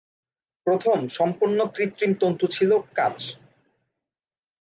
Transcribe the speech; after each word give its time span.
প্রথম 0.67 0.99
সম্পূর্ণ 1.17 1.59
কৃত্রিম 1.75 2.11
তন্তু 2.21 2.45
ছিল 2.47 2.71
কাচ। 2.95 3.17